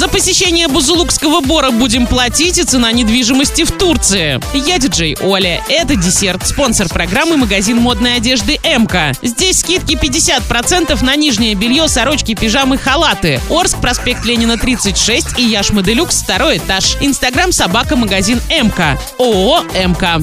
За 0.00 0.08
посещение 0.08 0.66
Бузулукского 0.66 1.42
бора 1.42 1.70
будем 1.72 2.06
платить 2.06 2.56
и 2.56 2.64
цена 2.64 2.90
недвижимости 2.90 3.64
в 3.64 3.70
Турции. 3.70 4.40
Я 4.54 4.78
диджей 4.78 5.14
Оля. 5.20 5.62
Это 5.68 5.94
десерт. 5.94 6.48
Спонсор 6.48 6.88
программы 6.88 7.36
магазин 7.36 7.76
модной 7.76 8.16
одежды 8.16 8.58
МК. 8.64 9.12
Здесь 9.20 9.60
скидки 9.60 9.96
50% 9.96 11.04
на 11.04 11.16
нижнее 11.16 11.54
белье, 11.54 11.86
сорочки, 11.86 12.34
пижамы, 12.34 12.78
халаты. 12.78 13.42
Орск, 13.50 13.78
проспект 13.82 14.24
Ленина 14.24 14.56
36 14.56 15.38
и 15.38 15.42
Яшма 15.42 15.82
Делюкс, 15.82 16.22
второй 16.22 16.56
этаж. 16.56 16.96
Инстаграм 17.02 17.52
собака 17.52 17.94
магазин 17.94 18.40
МК. 18.48 18.98
ООО 19.18 19.64
МК. 19.74 20.16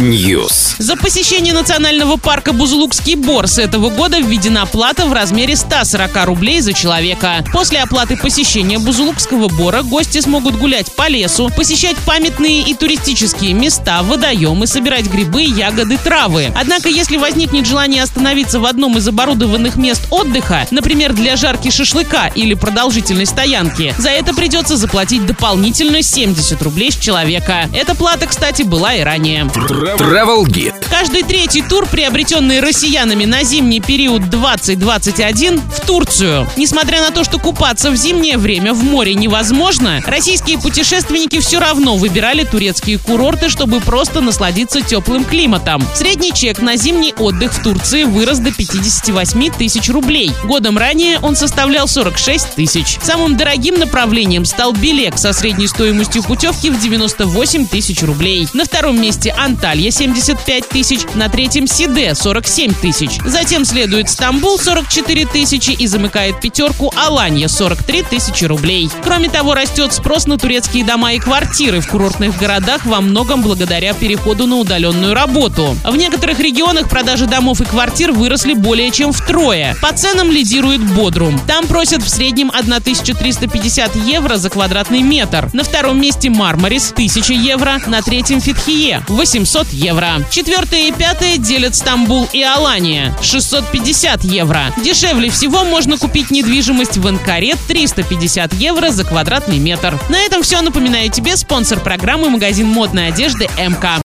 News. 0.00 0.74
За 0.78 0.96
посещение 0.96 1.54
национального 1.54 2.16
парка 2.16 2.52
Бузулукский 2.52 3.14
бор 3.14 3.46
с 3.46 3.58
этого 3.58 3.90
года 3.90 4.18
введена 4.18 4.66
плата 4.66 5.06
в 5.06 5.12
размере 5.12 5.54
140 5.54 6.24
рублей 6.24 6.62
за 6.62 6.72
человека. 6.72 7.44
После 7.60 7.82
оплаты 7.82 8.16
посещения 8.16 8.78
Бузулукского 8.78 9.48
бора 9.48 9.82
гости 9.82 10.18
смогут 10.22 10.56
гулять 10.56 10.96
по 10.96 11.08
лесу, 11.08 11.50
посещать 11.54 11.98
памятные 12.06 12.62
и 12.62 12.72
туристические 12.72 13.52
места, 13.52 14.02
водоемы, 14.02 14.66
собирать 14.66 15.04
грибы, 15.08 15.42
ягоды, 15.42 15.98
травы. 15.98 16.50
Однако, 16.56 16.88
если 16.88 17.18
возникнет 17.18 17.66
желание 17.66 18.02
остановиться 18.02 18.60
в 18.60 18.64
одном 18.64 18.96
из 18.96 19.06
оборудованных 19.06 19.76
мест 19.76 20.06
отдыха, 20.08 20.66
например, 20.70 21.12
для 21.12 21.36
жарки 21.36 21.70
шашлыка 21.70 22.28
или 22.28 22.54
продолжительной 22.54 23.26
стоянки, 23.26 23.94
за 23.98 24.08
это 24.08 24.32
придется 24.32 24.78
заплатить 24.78 25.26
дополнительно 25.26 26.00
70 26.00 26.62
рублей 26.62 26.90
с 26.90 26.96
человека. 26.96 27.68
Эта 27.74 27.94
плата, 27.94 28.26
кстати, 28.26 28.62
была 28.62 28.94
и 28.94 29.02
ранее. 29.02 29.44
Travel 29.44 30.44
Guide. 30.46 30.86
Каждый 30.88 31.24
третий 31.24 31.60
тур, 31.60 31.84
приобретенный 31.84 32.60
россиянами 32.60 33.26
на 33.26 33.44
зимний 33.44 33.82
период 33.82 34.30
2021 34.30 35.60
в 35.60 35.86
Турцию. 35.86 36.48
Несмотря 36.56 37.02
на 37.02 37.10
то, 37.10 37.22
что 37.22 37.38
купаться 37.50 37.90
в 37.90 37.96
зимнее 37.96 38.38
время 38.38 38.72
в 38.72 38.84
море 38.84 39.12
невозможно, 39.14 40.00
российские 40.06 40.56
путешественники 40.56 41.40
все 41.40 41.58
равно 41.58 41.96
выбирали 41.96 42.44
турецкие 42.44 42.96
курорты, 42.96 43.48
чтобы 43.48 43.80
просто 43.80 44.20
насладиться 44.20 44.82
теплым 44.82 45.24
климатом. 45.24 45.82
Средний 45.96 46.32
чек 46.32 46.60
на 46.60 46.76
зимний 46.76 47.12
отдых 47.18 47.52
в 47.52 47.60
Турции 47.60 48.04
вырос 48.04 48.38
до 48.38 48.52
58 48.52 49.50
тысяч 49.50 49.88
рублей. 49.88 50.30
Годом 50.44 50.78
ранее 50.78 51.18
он 51.18 51.34
составлял 51.34 51.88
46 51.88 52.54
тысяч. 52.54 52.98
Самым 53.02 53.36
дорогим 53.36 53.80
направлением 53.80 54.44
стал 54.44 54.72
Белек 54.72 55.18
со 55.18 55.32
средней 55.32 55.66
стоимостью 55.66 56.22
путевки 56.22 56.70
в 56.70 56.80
98 56.80 57.66
тысяч 57.66 58.00
рублей. 58.04 58.46
На 58.52 58.64
втором 58.64 59.00
месте 59.00 59.34
Анталья 59.36 59.90
75 59.90 60.68
тысяч, 60.68 61.00
на 61.14 61.28
третьем 61.28 61.66
Сиде 61.66 62.14
47 62.14 62.74
тысяч. 62.74 63.18
Затем 63.24 63.64
следует 63.64 64.08
Стамбул 64.08 64.56
44 64.56 65.26
тысячи 65.26 65.72
и 65.72 65.88
замыкает 65.88 66.40
пятерку 66.40 66.92
Аланья 67.40 67.48
43 67.48 68.02
тысячи 68.02 68.44
рублей. 68.44 68.90
Кроме 69.02 69.30
того, 69.30 69.54
растет 69.54 69.94
спрос 69.94 70.26
на 70.26 70.36
турецкие 70.36 70.84
дома 70.84 71.14
и 71.14 71.18
квартиры 71.18 71.80
в 71.80 71.88
курортных 71.88 72.36
городах 72.36 72.84
во 72.84 73.00
многом 73.00 73.40
благодаря 73.40 73.94
переходу 73.94 74.46
на 74.46 74.56
удаленную 74.56 75.14
работу. 75.14 75.74
В 75.84 75.96
некоторых 75.96 76.38
регионах 76.38 76.90
продажи 76.90 77.26
домов 77.26 77.62
и 77.62 77.64
квартир 77.64 78.12
выросли 78.12 78.52
более 78.52 78.90
чем 78.90 79.12
втрое. 79.12 79.74
По 79.80 79.92
ценам 79.92 80.30
лидирует 80.30 80.82
Бодрум. 80.82 81.38
Там 81.46 81.66
просят 81.66 82.02
в 82.02 82.10
среднем 82.10 82.50
1350 82.50 83.96
евро 83.96 84.36
за 84.36 84.50
квадратный 84.50 85.00
метр. 85.00 85.48
На 85.54 85.64
втором 85.64 85.98
месте 85.98 86.28
Мармарис 86.28 86.92
1000 86.92 87.32
евро, 87.32 87.80
на 87.86 88.02
третьем 88.02 88.42
Фитхие 88.42 89.02
800 89.08 89.68
евро. 89.72 90.26
Четвертое 90.30 90.88
и 90.88 90.92
пятое 90.92 91.38
делят 91.38 91.74
Стамбул 91.74 92.28
и 92.34 92.42
Алания 92.42 93.14
650 93.22 94.24
евро. 94.24 94.74
Дешевле 94.84 95.30
всего 95.30 95.64
можно 95.64 95.96
купить 95.96 96.30
недвижимость 96.30 96.98
в 96.98 97.08
Анкаре 97.30 97.54
350 97.68 98.54
евро 98.54 98.90
за 98.90 99.04
квадратный 99.04 99.60
метр. 99.60 99.96
На 100.08 100.18
этом 100.18 100.42
все. 100.42 100.60
Напоминаю 100.62 101.12
тебе 101.12 101.36
спонсор 101.36 101.78
программы 101.78 102.28
магазин 102.28 102.66
модной 102.66 103.06
одежды 103.06 103.48
МК. 103.56 103.98